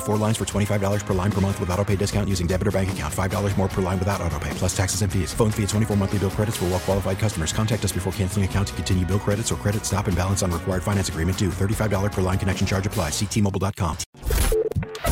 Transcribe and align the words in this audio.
Minimum 0.00 0.16
of 0.16 0.18
four 0.18 0.26
lines 0.26 0.36
for 0.36 0.44
$25 0.44 1.06
per 1.06 1.14
line 1.14 1.30
per 1.30 1.40
month 1.40 1.60
with 1.60 1.70
auto 1.70 1.84
pay 1.84 1.96
discount 1.96 2.28
using 2.28 2.46
debit 2.46 2.66
or 2.66 2.70
bank 2.70 2.90
account. 2.92 3.14
$5 3.14 3.56
more 3.56 3.68
per 3.68 3.82
line 3.82 3.98
without 3.98 4.20
auto 4.20 4.38
pay, 4.38 4.50
plus 4.50 4.76
taxes 4.76 5.02
and 5.02 5.12
fees. 5.12 5.32
Phone 5.32 5.50
fee 5.50 5.62
at 5.62 5.68
24 5.68 5.96
monthly 5.96 6.18
bill 6.18 6.30
credits 6.30 6.56
for 6.56 6.66
well 6.66 6.80
qualified 6.80 7.18
customers. 7.18 7.52
Contact 7.52 7.84
us 7.84 7.92
before 7.92 8.12
canceling 8.12 8.44
account 8.44 8.68
to 8.68 8.74
continue 8.74 9.06
bill 9.06 9.20
credits 9.20 9.52
or 9.52 9.56
credit 9.56 9.84
stop 9.84 10.08
and 10.08 10.16
balance 10.16 10.42
on 10.42 10.50
required 10.50 10.82
finance 10.82 11.08
agreement 11.08 11.38
due. 11.38 11.50
$35 11.50 12.10
per 12.12 12.22
line 12.22 12.38
connection 12.38 12.66
charge 12.66 12.86
applies. 12.86 13.12
Ctmobile.com. 13.12 13.96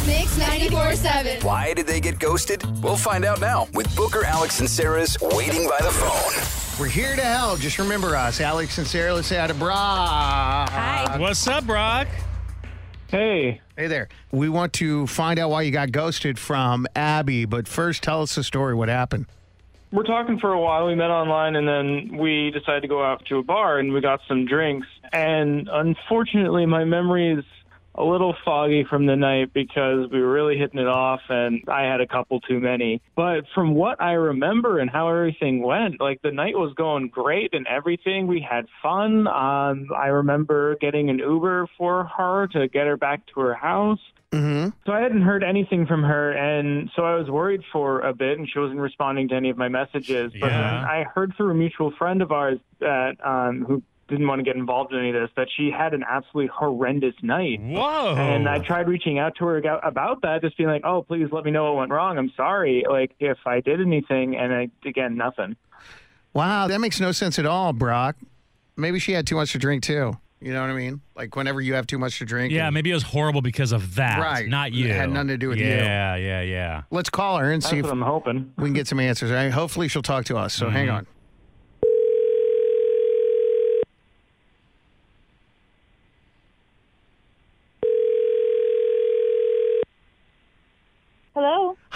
Mix 0.06 0.38
94.7. 0.38 1.42
Why 1.44 1.72
did 1.74 1.86
they 1.86 2.00
get 2.00 2.18
ghosted? 2.18 2.64
We'll 2.82 2.96
find 2.96 3.24
out 3.24 3.40
now 3.40 3.68
with 3.74 3.94
Booker, 3.94 4.24
Alex, 4.24 4.60
and 4.60 4.68
Sarah's 4.68 5.18
Waiting 5.20 5.68
by 5.68 5.78
the 5.80 5.90
Phone. 5.90 6.80
We're 6.80 6.90
here 6.90 7.14
to 7.14 7.22
help. 7.22 7.60
Just 7.60 7.78
remember 7.78 8.16
us, 8.16 8.40
Alex 8.40 8.78
and 8.78 8.86
Sarah. 8.86 9.12
Let's 9.12 9.28
say 9.28 9.36
hi 9.36 9.48
to 9.48 9.54
Brock. 9.54 10.70
Hi. 10.70 11.16
What's 11.18 11.46
up, 11.46 11.66
Brock? 11.66 12.06
Hey. 13.10 13.62
Hey 13.74 13.86
there. 13.86 14.08
We 14.32 14.50
want 14.50 14.74
to 14.74 15.06
find 15.06 15.38
out 15.38 15.48
why 15.48 15.62
you 15.62 15.70
got 15.70 15.92
ghosted 15.92 16.38
from 16.38 16.86
Abby, 16.94 17.46
but 17.46 17.66
first 17.66 18.02
tell 18.02 18.20
us 18.20 18.34
the 18.34 18.44
story. 18.44 18.74
What 18.74 18.90
happened? 18.90 19.26
We're 19.90 20.02
talking 20.02 20.38
for 20.38 20.52
a 20.52 20.60
while. 20.60 20.86
We 20.86 20.94
met 20.94 21.08
online 21.08 21.56
and 21.56 21.66
then 21.66 22.18
we 22.18 22.50
decided 22.50 22.82
to 22.82 22.88
go 22.88 23.02
out 23.02 23.24
to 23.26 23.38
a 23.38 23.42
bar 23.42 23.78
and 23.78 23.94
we 23.94 24.02
got 24.02 24.20
some 24.28 24.44
drinks. 24.44 24.86
And 25.10 25.70
unfortunately, 25.72 26.66
my 26.66 26.84
memory 26.84 27.32
is 27.32 27.44
a 27.98 28.04
little 28.04 28.34
foggy 28.44 28.84
from 28.88 29.06
the 29.06 29.16
night 29.16 29.52
because 29.52 30.08
we 30.12 30.20
were 30.20 30.30
really 30.30 30.56
hitting 30.56 30.78
it 30.78 30.86
off 30.86 31.20
and 31.28 31.62
I 31.68 31.82
had 31.82 32.00
a 32.00 32.06
couple 32.06 32.40
too 32.40 32.60
many. 32.60 33.02
But 33.16 33.44
from 33.54 33.74
what 33.74 34.00
I 34.00 34.12
remember 34.12 34.78
and 34.78 34.88
how 34.88 35.08
everything 35.08 35.62
went, 35.62 36.00
like 36.00 36.22
the 36.22 36.30
night 36.30 36.54
was 36.54 36.72
going 36.74 37.08
great 37.08 37.52
and 37.54 37.66
everything. 37.66 38.28
We 38.28 38.40
had 38.48 38.66
fun. 38.82 39.26
Um, 39.26 39.88
I 39.96 40.06
remember 40.06 40.76
getting 40.80 41.10
an 41.10 41.18
Uber 41.18 41.66
for 41.76 42.04
her 42.04 42.46
to 42.52 42.68
get 42.68 42.86
her 42.86 42.96
back 42.96 43.26
to 43.34 43.40
her 43.40 43.54
house. 43.54 44.00
Mm-hmm. 44.30 44.68
So 44.84 44.92
I 44.92 45.00
hadn't 45.00 45.22
heard 45.22 45.42
anything 45.42 45.86
from 45.86 46.02
her, 46.02 46.32
and 46.32 46.90
so 46.94 47.02
I 47.02 47.14
was 47.14 47.30
worried 47.30 47.62
for 47.72 48.00
a 48.00 48.12
bit, 48.12 48.38
and 48.38 48.46
she 48.46 48.58
wasn't 48.58 48.78
responding 48.78 49.28
to 49.28 49.34
any 49.34 49.48
of 49.48 49.56
my 49.56 49.68
messages. 49.68 50.32
But 50.38 50.50
Yeah. 50.50 50.84
I 50.86 51.04
heard 51.04 51.32
through 51.34 51.50
a 51.50 51.54
mutual 51.54 51.92
friend 51.92 52.20
of 52.20 52.30
ours 52.30 52.58
that 52.80 53.16
um, 53.24 53.64
who 53.66 53.82
didn't 54.08 54.26
want 54.26 54.38
to 54.40 54.42
get 54.42 54.56
involved 54.56 54.92
in 54.92 54.98
any 54.98 55.10
of 55.10 55.14
this 55.14 55.30
that 55.36 55.48
she 55.56 55.70
had 55.70 55.94
an 55.94 56.02
absolutely 56.08 56.50
horrendous 56.54 57.14
night. 57.22 57.60
Whoa. 57.60 58.14
And 58.16 58.48
I 58.48 58.58
tried 58.58 58.88
reaching 58.88 59.18
out 59.18 59.34
to 59.36 59.44
her 59.44 59.58
about 59.82 60.22
that, 60.22 60.40
just 60.42 60.56
being 60.56 60.68
like, 60.70 60.82
"Oh, 60.84 61.02
please 61.02 61.28
let 61.30 61.44
me 61.44 61.50
know 61.50 61.64
what 61.72 61.76
went 61.80 61.92
wrong. 61.92 62.18
I'm 62.18 62.32
sorry, 62.36 62.84
like 62.88 63.12
if 63.20 63.38
I 63.46 63.60
did 63.60 63.80
anything." 63.80 64.36
And 64.36 64.52
I, 64.52 64.68
again, 64.86 65.16
nothing. 65.16 65.56
Wow, 66.34 66.68
that 66.68 66.80
makes 66.80 67.00
no 67.00 67.12
sense 67.12 67.38
at 67.38 67.46
all, 67.46 67.72
Brock. 67.72 68.16
Maybe 68.76 68.98
she 68.98 69.12
had 69.12 69.26
too 69.26 69.36
much 69.36 69.52
to 69.52 69.58
drink 69.58 69.82
too. 69.82 70.16
You 70.40 70.52
know 70.52 70.60
what 70.60 70.70
I 70.70 70.74
mean? 70.74 71.00
Like 71.16 71.34
whenever 71.34 71.60
you 71.60 71.74
have 71.74 71.88
too 71.88 71.98
much 71.98 72.18
to 72.20 72.24
drink. 72.24 72.52
Yeah, 72.52 72.66
and- 72.68 72.74
maybe 72.74 72.90
it 72.90 72.94
was 72.94 73.02
horrible 73.02 73.42
because 73.42 73.72
of 73.72 73.96
that. 73.96 74.20
Right. 74.20 74.48
Not 74.48 74.68
It 74.68 74.74
you. 74.74 74.92
had 74.92 75.10
nothing 75.10 75.28
to 75.28 75.36
do 75.36 75.48
with 75.48 75.58
you. 75.58 75.66
Yeah, 75.66 76.14
yeah, 76.14 76.42
yeah. 76.42 76.82
Let's 76.92 77.10
call 77.10 77.38
her 77.38 77.50
and 77.50 77.60
That's 77.60 77.70
see 77.70 77.78
if 77.78 77.86
I'm 77.86 78.00
hoping. 78.02 78.52
we 78.56 78.66
can 78.66 78.72
get 78.74 78.86
some 78.86 79.00
answers. 79.00 79.32
All 79.32 79.36
right? 79.36 79.50
Hopefully 79.50 79.88
she'll 79.88 80.00
talk 80.02 80.26
to 80.26 80.36
us. 80.36 80.54
So 80.54 80.70
hang 80.70 80.86
Mhm. 80.86 80.94
on. 80.94 81.06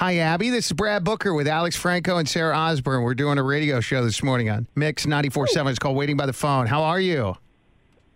Hi, 0.03 0.17
Abby. 0.17 0.51
This 0.51 0.67
is 0.67 0.73
Brad 0.73 1.05
Booker 1.05 1.33
with 1.33 1.47
Alex 1.47 1.77
Franco 1.77 2.17
and 2.17 2.29
Sarah 2.29 2.59
Osborne. 2.59 3.05
We're 3.05 3.15
doing 3.15 3.39
a 3.39 3.43
radio 3.45 3.79
show 3.79 4.05
this 4.05 4.21
morning 4.21 4.51
on 4.51 4.67
Mix 4.75 5.07
94.7. 5.07 5.71
It's 5.71 5.79
called 5.79 5.97
Waiting 5.97 6.17
by 6.17 6.27
the 6.27 6.33
Phone. 6.33 6.67
How 6.67 6.83
are 6.83 6.99
you? 6.99 7.37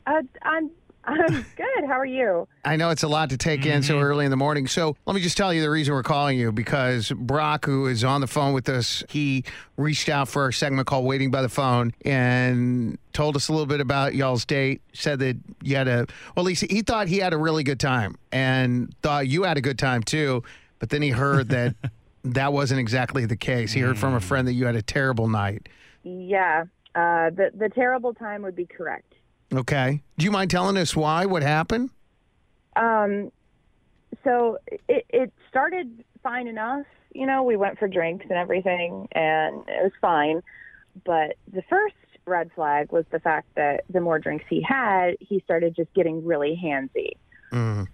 Uh, 0.05 0.23
I'm 0.43 0.69
I'm 1.05 1.47
good. 1.57 1.85
How 1.87 1.93
are 1.93 2.05
you? 2.05 2.49
I 2.65 2.75
know 2.75 2.91
it's 2.91 3.05
a 3.05 3.09
lot 3.09 3.31
to 3.31 3.37
take 3.37 3.65
in 3.67 3.85
so 3.85 4.01
early 4.01 4.25
in 4.25 4.33
the 4.33 4.37
morning. 4.37 4.67
So 4.67 4.97
let 5.07 5.15
me 5.15 5.21
just 5.21 5.37
tell 5.37 5.55
you 5.55 5.63
the 5.63 5.71
reason 5.71 5.95
we're 5.95 6.03
calling 6.03 6.37
you 6.37 6.51
because 6.51 7.13
Brock, 7.13 7.67
who 7.67 7.87
is 7.87 8.03
on 8.03 8.21
the 8.21 8.27
phone 8.27 8.53
with 8.53 8.69
us, 8.69 9.05
he 9.09 9.45
reached 9.77 10.09
out 10.09 10.27
for 10.27 10.43
our 10.43 10.51
segment 10.51 10.89
called 10.89 11.05
Waiting 11.05 11.31
by 11.31 11.43
the 11.43 11.49
Phone 11.49 11.93
and 12.05 12.99
told 13.13 13.37
us 13.37 13.47
a 13.47 13.53
little 13.53 13.67
bit 13.67 13.81
about 13.81 14.17
y'all's 14.17 14.45
date. 14.45 14.83
Said 14.93 15.21
that 15.21 15.37
you 15.63 15.77
had 15.77 15.87
a, 15.87 16.07
well, 16.35 16.43
at 16.43 16.45
least 16.47 16.69
he 16.69 16.83
thought 16.83 17.07
he 17.07 17.19
had 17.19 17.33
a 17.33 17.39
really 17.39 17.63
good 17.63 17.79
time 17.79 18.17
and 18.33 18.93
thought 19.03 19.29
you 19.29 19.45
had 19.45 19.57
a 19.57 19.61
good 19.61 19.79
time 19.79 20.03
too. 20.03 20.43
But 20.79 20.91
then 20.91 21.03
he 21.03 21.11
heard 21.11 21.49
that 21.51 21.75
that 22.25 22.53
wasn't 22.53 22.81
exactly 22.81 23.27
the 23.27 23.37
case. 23.37 23.73
He 23.73 23.81
heard 23.81 23.99
from 23.99 24.15
a 24.15 24.21
friend 24.21 24.47
that 24.49 24.55
you 24.55 24.67
had 24.67 24.77
a 24.77 24.83
terrible 24.83 25.29
night. 25.29 25.69
Yeah. 26.03 26.65
Uh, 26.95 27.31
the 27.31 27.51
the 27.55 27.69
terrible 27.69 28.15
time 28.15 28.43
would 28.43 28.57
be 28.57 28.67
correct. 28.67 29.15
Okay. 29.53 30.03
Do 30.19 30.25
you 30.25 30.31
mind 30.31 30.51
telling 30.51 30.77
us 30.77 30.97
why? 30.97 31.27
What 31.27 31.43
happened? 31.43 31.91
Um, 32.75 33.31
so 34.25 34.59
it 34.89 35.05
it 35.09 35.33
started 35.49 36.05
fine 36.23 36.47
enough. 36.47 36.87
You 37.15 37.27
know, 37.27 37.43
we 37.43 37.57
went 37.57 37.79
for 37.79 37.89
drinks 37.89 38.27
and 38.29 38.39
everything, 38.39 39.09
and 39.13 39.63
it 39.69 39.83
was 39.83 39.93
fine. 40.01 40.43
But 41.05 41.37
the 41.53 41.63
first 41.69 41.95
red 42.27 42.51
flag 42.55 42.93
was 42.93 43.05
the 43.11 43.21
fact 43.21 43.49
that 43.55 43.85
the 43.89 44.01
more 44.01 44.19
drinks 44.19 44.45
he 44.49 44.63
had, 44.63 45.17
he 45.21 45.41
started 45.41 45.77
just 45.77 45.93
getting 45.95 46.25
really 46.25 46.61
handsy. 46.63 47.13
Mm. 47.53 47.87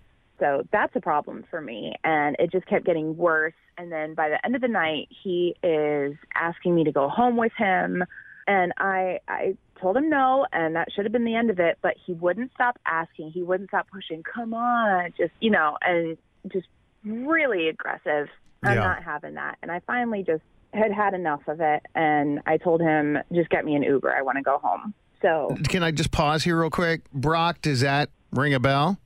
So 0.42 0.64
that's 0.72 0.94
a 0.96 1.00
problem 1.00 1.44
for 1.48 1.60
me. 1.60 1.94
And 2.02 2.34
it 2.40 2.50
just 2.50 2.66
kept 2.66 2.84
getting 2.84 3.16
worse. 3.16 3.54
And 3.78 3.92
then 3.92 4.14
by 4.14 4.28
the 4.28 4.44
end 4.44 4.56
of 4.56 4.60
the 4.60 4.66
night, 4.66 5.06
he 5.22 5.54
is 5.62 6.16
asking 6.34 6.74
me 6.74 6.82
to 6.82 6.90
go 6.90 7.08
home 7.08 7.36
with 7.36 7.52
him. 7.56 8.02
And 8.48 8.72
I, 8.76 9.20
I 9.28 9.56
told 9.80 9.96
him 9.96 10.10
no, 10.10 10.44
and 10.52 10.74
that 10.74 10.88
should 10.92 11.04
have 11.04 11.12
been 11.12 11.24
the 11.24 11.36
end 11.36 11.50
of 11.50 11.60
it. 11.60 11.78
But 11.80 11.94
he 12.04 12.14
wouldn't 12.14 12.50
stop 12.54 12.76
asking. 12.84 13.30
He 13.30 13.44
wouldn't 13.44 13.70
stop 13.70 13.86
pushing. 13.92 14.24
Come 14.24 14.52
on, 14.52 15.12
just 15.16 15.32
you 15.38 15.50
know, 15.50 15.76
and 15.80 16.18
just 16.52 16.66
really 17.04 17.68
aggressive. 17.68 18.28
I'm 18.64 18.74
Yeah. 18.76 18.82
not 18.82 19.04
having 19.04 19.34
that. 19.34 19.58
And 19.62 19.70
I 19.70 19.78
finally 19.86 20.24
just 20.24 20.42
had 20.74 20.90
had 20.90 21.14
enough 21.14 21.46
of 21.46 21.60
it. 21.60 21.82
And 21.94 22.40
I 22.46 22.56
told 22.56 22.80
him, 22.80 23.16
just 23.32 23.48
get 23.48 23.64
me 23.64 23.76
an 23.76 23.84
Uber. 23.84 24.12
I 24.12 24.22
want 24.22 24.38
to 24.38 24.42
go 24.42 24.58
home. 24.58 24.92
So 25.20 25.56
Can 25.68 25.84
I 25.84 25.92
just 25.92 26.10
pause 26.10 26.42
here 26.42 26.60
real 26.60 26.70
quick? 26.70 27.02
Brock, 27.12 27.60
does 27.62 27.82
that 27.82 28.10
ring 28.32 28.54
a 28.54 28.60
bell? 28.60 28.98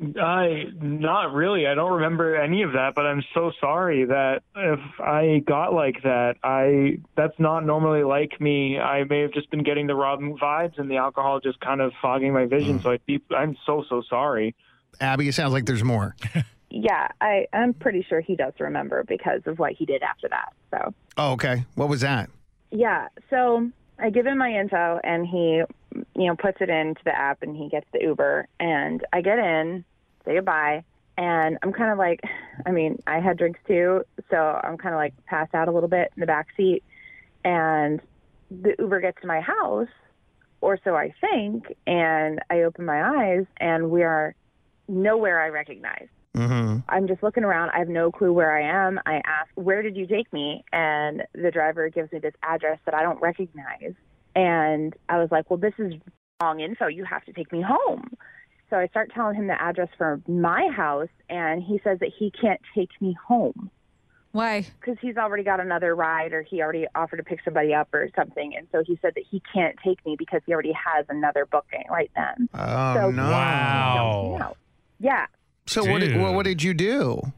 I 0.00 0.64
not 0.80 1.32
really. 1.32 1.66
I 1.66 1.74
don't 1.74 1.94
remember 1.94 2.36
any 2.36 2.62
of 2.62 2.72
that, 2.72 2.94
but 2.94 3.04
I'm 3.04 3.22
so 3.34 3.50
sorry 3.60 4.04
that 4.04 4.42
if 4.54 4.80
I 5.00 5.42
got 5.44 5.74
like 5.74 6.02
that, 6.04 6.36
I 6.44 7.00
that's 7.16 7.38
not 7.38 7.66
normally 7.66 8.04
like 8.04 8.40
me. 8.40 8.78
I 8.78 9.04
may 9.04 9.20
have 9.22 9.32
just 9.32 9.50
been 9.50 9.64
getting 9.64 9.88
the 9.88 9.96
wrong 9.96 10.38
vibes 10.40 10.78
and 10.78 10.88
the 10.88 10.96
alcohol 10.98 11.40
just 11.40 11.60
kind 11.60 11.80
of 11.80 11.92
fogging 12.00 12.32
my 12.32 12.46
vision. 12.46 12.78
Mm. 12.78 12.82
So 12.82 12.90
I 12.92 12.98
deep, 13.08 13.24
I'm 13.36 13.56
so 13.66 13.84
so 13.88 14.02
sorry. 14.08 14.54
Abby, 15.00 15.28
it 15.28 15.34
sounds 15.34 15.52
like 15.52 15.66
there's 15.66 15.84
more. 15.84 16.16
yeah, 16.70 17.08
I, 17.20 17.46
I'm 17.52 17.74
pretty 17.74 18.04
sure 18.08 18.20
he 18.20 18.36
does 18.36 18.52
remember 18.58 19.04
because 19.04 19.42
of 19.46 19.58
what 19.58 19.72
he 19.72 19.84
did 19.84 20.02
after 20.02 20.28
that. 20.28 20.52
So. 20.70 20.94
Oh, 21.16 21.32
okay. 21.32 21.64
What 21.74 21.88
was 21.88 22.00
that? 22.02 22.30
Yeah. 22.70 23.08
So 23.30 23.70
I 23.98 24.10
give 24.10 24.26
him 24.26 24.38
my 24.38 24.52
info 24.52 25.00
and 25.02 25.26
he, 25.26 25.62
you 25.94 26.26
know, 26.26 26.36
puts 26.36 26.58
it 26.60 26.68
into 26.68 27.00
the 27.04 27.16
app 27.16 27.42
and 27.42 27.56
he 27.56 27.68
gets 27.68 27.86
the 27.92 28.00
Uber 28.02 28.46
and 28.60 29.04
I 29.12 29.20
get 29.20 29.38
in, 29.38 29.84
say 30.24 30.34
goodbye. 30.34 30.84
And 31.16 31.58
I'm 31.62 31.72
kind 31.72 31.90
of 31.90 31.98
like, 31.98 32.20
I 32.64 32.70
mean, 32.70 32.98
I 33.06 33.18
had 33.18 33.38
drinks 33.38 33.60
too. 33.66 34.02
So 34.30 34.36
I'm 34.36 34.78
kind 34.78 34.94
of 34.94 34.98
like 34.98 35.14
passed 35.26 35.54
out 35.54 35.68
a 35.68 35.72
little 35.72 35.88
bit 35.88 36.12
in 36.16 36.20
the 36.20 36.26
back 36.26 36.48
seat. 36.56 36.84
And 37.44 38.00
the 38.50 38.74
Uber 38.78 39.00
gets 39.00 39.20
to 39.22 39.26
my 39.26 39.40
house, 39.40 39.88
or 40.60 40.78
so 40.84 40.94
I 40.94 41.12
think. 41.20 41.76
And 41.86 42.40
I 42.50 42.62
open 42.62 42.84
my 42.84 43.02
eyes 43.02 43.46
and 43.58 43.90
we 43.90 44.02
are 44.02 44.34
nowhere 44.86 45.40
I 45.40 45.48
recognize. 45.48 46.08
Mm-hmm. 46.36 46.78
I'm 46.88 47.08
just 47.08 47.22
looking 47.22 47.42
around. 47.42 47.70
I 47.70 47.78
have 47.78 47.88
no 47.88 48.12
clue 48.12 48.32
where 48.32 48.56
I 48.56 48.86
am. 48.86 49.00
I 49.06 49.16
ask, 49.24 49.50
Where 49.54 49.82
did 49.82 49.96
you 49.96 50.06
take 50.06 50.32
me? 50.32 50.64
And 50.72 51.24
the 51.34 51.50
driver 51.50 51.88
gives 51.88 52.12
me 52.12 52.20
this 52.20 52.34
address 52.42 52.78
that 52.84 52.94
I 52.94 53.02
don't 53.02 53.20
recognize. 53.20 53.94
And 54.38 54.94
I 55.08 55.18
was 55.18 55.30
like, 55.32 55.50
Well, 55.50 55.58
this 55.58 55.74
is 55.78 55.94
wrong 56.40 56.60
info. 56.60 56.86
You 56.86 57.04
have 57.04 57.24
to 57.24 57.32
take 57.32 57.52
me 57.52 57.60
home. 57.60 58.16
So 58.70 58.76
I 58.76 58.86
start 58.86 59.10
telling 59.12 59.34
him 59.34 59.48
the 59.48 59.60
address 59.60 59.88
for 59.98 60.20
my 60.28 60.68
house, 60.68 61.08
and 61.28 61.62
he 61.62 61.80
says 61.82 61.98
that 62.00 62.10
he 62.16 62.30
can't 62.30 62.60
take 62.74 62.90
me 63.00 63.16
home 63.26 63.70
Why? 64.32 64.66
because 64.78 64.96
he's 65.00 65.16
already 65.16 65.42
got 65.42 65.58
another 65.58 65.96
ride 65.96 66.34
or 66.34 66.42
he 66.42 66.60
already 66.62 66.86
offered 66.94 67.16
to 67.16 67.22
pick 67.24 67.40
somebody 67.44 67.74
up 67.74 67.88
or 67.92 68.10
something. 68.14 68.54
And 68.56 68.68
so 68.70 68.84
he 68.86 68.98
said 69.00 69.14
that 69.16 69.24
he 69.28 69.42
can't 69.52 69.74
take 69.82 70.04
me 70.06 70.16
because 70.16 70.42
he 70.46 70.52
already 70.52 70.72
has 70.72 71.06
another 71.08 71.46
booking 71.46 71.84
right 71.90 72.10
then. 72.14 72.48
Oh, 72.54 72.94
so 72.94 73.10
no. 73.10 73.22
Wow. 73.22 74.56
Yeah. 75.00 75.26
So 75.66 75.82
what 75.90 76.00
did, 76.00 76.12
Dude. 76.12 76.20
what, 76.20 76.34
what 76.34 76.44
did 76.44 76.62
you 76.62 76.74
do? 76.74 77.32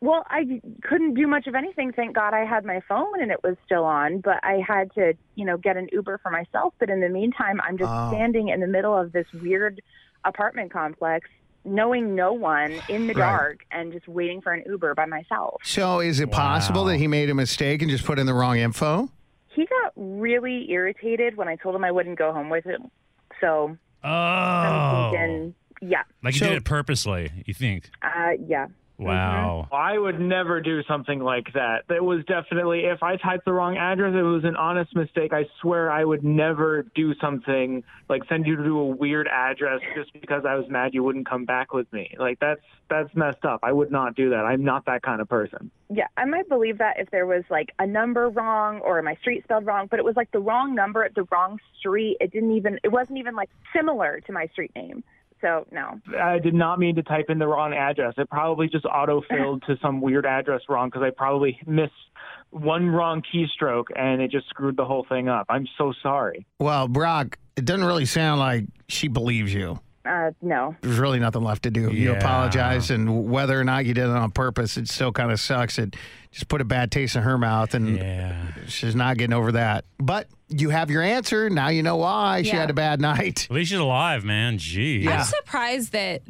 Well, 0.00 0.24
I 0.28 0.60
couldn't 0.82 1.14
do 1.14 1.26
much 1.26 1.46
of 1.46 1.54
anything. 1.54 1.92
Thank 1.92 2.14
God 2.14 2.34
I 2.34 2.44
had 2.44 2.64
my 2.64 2.80
phone 2.88 3.20
and 3.20 3.30
it 3.30 3.42
was 3.42 3.56
still 3.64 3.84
on, 3.84 4.20
but 4.20 4.38
I 4.42 4.62
had 4.66 4.92
to, 4.94 5.14
you 5.36 5.44
know, 5.44 5.56
get 5.56 5.76
an 5.76 5.88
Uber 5.92 6.18
for 6.22 6.30
myself. 6.30 6.74
But 6.78 6.90
in 6.90 7.00
the 7.00 7.08
meantime, 7.08 7.60
I'm 7.62 7.78
just 7.78 7.90
Oh. 7.90 8.10
standing 8.12 8.48
in 8.48 8.60
the 8.60 8.66
middle 8.66 8.96
of 8.96 9.12
this 9.12 9.26
weird 9.32 9.80
apartment 10.24 10.70
complex, 10.70 11.28
knowing 11.64 12.14
no 12.14 12.32
one 12.34 12.72
in 12.88 13.06
the 13.06 13.14
Right. 13.14 13.22
dark 13.26 13.60
and 13.70 13.90
just 13.92 14.06
waiting 14.06 14.40
for 14.42 14.52
an 14.52 14.64
Uber 14.66 14.94
by 14.94 15.06
myself. 15.06 15.60
So 15.64 16.00
is 16.00 16.20
it 16.20 16.30
possible 16.30 16.82
Wow. 16.82 16.88
that 16.88 16.96
he 16.98 17.08
made 17.08 17.30
a 17.30 17.34
mistake 17.34 17.80
and 17.80 17.90
just 17.90 18.04
put 18.04 18.18
in 18.18 18.26
the 18.26 18.34
wrong 18.34 18.58
info? 18.58 19.08
He 19.48 19.64
got 19.66 19.92
really 19.96 20.70
irritated 20.70 21.36
when 21.38 21.48
I 21.48 21.56
told 21.56 21.74
him 21.74 21.84
I 21.84 21.90
wouldn't 21.90 22.18
go 22.18 22.32
home 22.32 22.50
with 22.50 22.64
him. 22.64 22.90
So 23.40 23.76
Oh. 24.04 24.08
I'm 24.08 25.10
thinking, 25.12 25.54
yeah, 25.80 26.02
Like 26.22 26.34
you 26.34 26.40
So- 26.40 26.48
did 26.48 26.56
it 26.58 26.64
purposely, 26.64 27.30
you 27.46 27.54
think? 27.54 27.88
uh, 28.02 28.32
yeah. 28.46 28.66
Mm-hmm. 28.98 29.08
Wow. 29.08 29.68
I 29.72 29.98
would 29.98 30.18
never 30.18 30.60
do 30.60 30.82
something 30.84 31.20
like 31.20 31.52
that. 31.52 31.84
It 31.90 32.02
was 32.02 32.24
definitely, 32.24 32.84
if 32.84 33.02
I 33.02 33.16
typed 33.16 33.44
the 33.44 33.52
wrong 33.52 33.76
address, 33.76 34.14
it 34.14 34.22
was 34.22 34.44
an 34.44 34.56
honest 34.56 34.96
mistake. 34.96 35.32
I 35.32 35.46
swear 35.60 35.90
I 35.90 36.04
would 36.04 36.24
never 36.24 36.86
do 36.94 37.14
something 37.20 37.84
like 38.08 38.22
send 38.28 38.46
you 38.46 38.56
to 38.56 38.78
a 38.78 38.86
weird 38.86 39.28
address 39.28 39.80
just 39.94 40.12
because 40.14 40.44
I 40.46 40.54
was 40.54 40.66
mad 40.68 40.94
you 40.94 41.02
wouldn't 41.02 41.28
come 41.28 41.44
back 41.44 41.74
with 41.74 41.92
me. 41.92 42.14
Like 42.18 42.38
that's 42.40 42.62
that's 42.88 43.14
messed 43.14 43.44
up. 43.44 43.60
I 43.62 43.72
would 43.72 43.90
not 43.90 44.14
do 44.14 44.30
that. 44.30 44.44
I'm 44.44 44.64
not 44.64 44.86
that 44.86 45.02
kind 45.02 45.20
of 45.20 45.28
person. 45.28 45.70
Yeah, 45.90 46.06
I 46.16 46.24
might 46.24 46.48
believe 46.48 46.78
that 46.78 46.98
if 46.98 47.10
there 47.10 47.26
was 47.26 47.44
like 47.50 47.74
a 47.78 47.86
number 47.86 48.28
wrong 48.28 48.80
or 48.80 49.02
my 49.02 49.16
street 49.16 49.44
spelled 49.44 49.66
wrong, 49.66 49.88
but 49.90 49.98
it 49.98 50.04
was 50.04 50.16
like 50.16 50.30
the 50.30 50.40
wrong 50.40 50.74
number 50.74 51.04
at 51.04 51.14
the 51.14 51.26
wrong 51.30 51.58
street. 51.78 52.16
It 52.20 52.32
didn't 52.32 52.52
even, 52.52 52.80
it 52.82 52.88
wasn't 52.88 53.18
even 53.18 53.34
like 53.34 53.50
similar 53.74 54.20
to 54.20 54.32
my 54.32 54.46
street 54.48 54.72
name. 54.74 55.04
So 55.40 55.66
no. 55.70 56.00
I 56.18 56.38
did 56.38 56.54
not 56.54 56.78
mean 56.78 56.96
to 56.96 57.02
type 57.02 57.26
in 57.28 57.38
the 57.38 57.46
wrong 57.46 57.74
address. 57.74 58.14
It 58.16 58.30
probably 58.30 58.68
just 58.68 58.84
auto-filled 58.84 59.64
to 59.66 59.76
some 59.82 60.00
weird 60.00 60.26
address 60.26 60.62
wrong 60.68 60.88
because 60.88 61.02
I 61.02 61.10
probably 61.10 61.58
missed 61.66 61.92
one 62.50 62.88
wrong 62.88 63.22
keystroke 63.22 63.86
and 63.94 64.22
it 64.22 64.30
just 64.30 64.48
screwed 64.48 64.76
the 64.76 64.84
whole 64.84 65.04
thing 65.08 65.28
up. 65.28 65.46
I'm 65.48 65.66
so 65.76 65.92
sorry. 66.02 66.46
Well, 66.58 66.88
Brock, 66.88 67.38
it 67.56 67.64
doesn't 67.64 67.84
really 67.84 68.06
sound 68.06 68.40
like 68.40 68.64
she 68.88 69.08
believes 69.08 69.52
you. 69.52 69.80
Uh, 70.06 70.30
no. 70.42 70.74
There's 70.82 70.98
really 70.98 71.18
nothing 71.18 71.42
left 71.42 71.64
to 71.64 71.70
do. 71.70 71.92
You 71.92 72.12
Yeah. 72.12 72.18
apologize, 72.18 72.90
and 72.90 73.26
whether 73.30 73.58
or 73.60 73.64
not 73.64 73.84
you 73.86 73.94
did 73.94 74.04
it 74.04 74.10
on 74.10 74.30
purpose, 74.30 74.76
it 74.76 74.88
still 74.88 75.12
kind 75.12 75.30
of 75.32 75.40
sucks. 75.40 75.78
It 75.78 75.96
just 76.32 76.48
put 76.48 76.60
a 76.60 76.64
bad 76.64 76.90
taste 76.92 77.16
in 77.16 77.22
her 77.22 77.36
mouth, 77.38 77.74
and 77.74 77.96
Yeah. 77.96 78.36
she's 78.68 78.94
not 78.94 79.16
getting 79.18 79.34
over 79.34 79.52
that. 79.52 79.84
But 79.98 80.28
you 80.48 80.70
have 80.70 80.90
your 80.90 81.02
answer. 81.02 81.50
Now 81.50 81.68
you 81.68 81.82
know 81.82 81.96
why 81.96 82.42
she 82.42 82.48
Yeah. 82.50 82.60
had 82.60 82.70
a 82.70 82.74
bad 82.74 83.00
night. 83.00 83.46
At 83.50 83.54
least 83.54 83.70
she's 83.70 83.78
alive, 83.80 84.24
man. 84.24 84.58
Gee. 84.58 84.98
Yeah. 84.98 85.18
I'm 85.20 85.24
surprised 85.24 85.92
that 85.92 86.22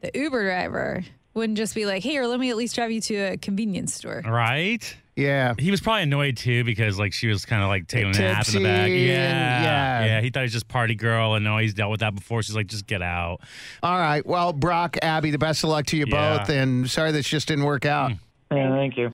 the 0.00 0.10
Uber 0.14 0.44
driver 0.44 1.04
wouldn't 1.34 1.58
just 1.58 1.74
be 1.74 1.86
like, 1.86 2.02
"Here, 2.02 2.24
let 2.26 2.40
me 2.40 2.50
at 2.50 2.56
least 2.56 2.74
drive 2.74 2.90
you 2.90 3.00
to 3.02 3.14
a 3.16 3.36
convenience 3.36 3.94
store." 3.94 4.22
Right? 4.26 4.96
Yeah. 5.20 5.54
He 5.58 5.70
was 5.70 5.80
probably 5.80 6.02
annoyed 6.04 6.36
too 6.36 6.64
because 6.64 6.98
like 6.98 7.12
she 7.12 7.28
was 7.28 7.44
kind 7.44 7.62
of 7.62 7.68
like 7.68 7.86
taking 7.86 8.14
a 8.14 8.18
nap 8.18 8.48
in 8.48 8.54
the 8.54 8.68
back. 8.68 8.88
Yeah. 8.88 8.96
yeah. 8.96 10.04
Yeah. 10.04 10.20
He 10.20 10.30
thought 10.30 10.40
he 10.40 10.44
was 10.44 10.52
just 10.52 10.68
party 10.68 10.94
girl 10.94 11.34
and 11.34 11.44
no, 11.44 11.58
he's 11.58 11.74
dealt 11.74 11.90
with 11.90 12.00
that 12.00 12.14
before. 12.14 12.42
She's 12.42 12.56
like, 12.56 12.66
just 12.66 12.86
get 12.86 13.02
out. 13.02 13.40
All 13.82 13.98
right. 13.98 14.24
Well, 14.24 14.52
Brock, 14.52 14.96
Abby, 15.02 15.30
the 15.30 15.38
best 15.38 15.62
of 15.64 15.70
luck 15.70 15.86
to 15.86 15.96
you 15.96 16.06
Yeah. 16.08 16.38
both, 16.38 16.48
and 16.48 16.88
sorry 16.88 17.12
this 17.12 17.28
just 17.28 17.48
didn't 17.48 17.64
work 17.64 17.84
out. 17.84 18.12
Hmm. 18.12 18.56
Yeah, 18.56 18.74
thank 18.74 18.96
you. 18.96 19.12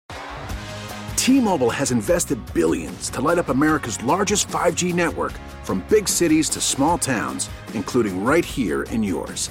T-Mobile 1.16 1.70
has 1.70 1.90
invested 1.90 2.38
billions 2.54 3.10
to 3.10 3.20
light 3.20 3.38
up 3.38 3.48
America's 3.48 4.02
largest 4.04 4.48
5G 4.48 4.94
network 4.94 5.32
from 5.64 5.84
big 5.88 6.08
cities 6.08 6.48
to 6.50 6.60
small 6.60 6.98
towns, 6.98 7.50
including 7.74 8.24
right 8.24 8.44
here 8.44 8.84
in 8.84 9.02
yours. 9.02 9.50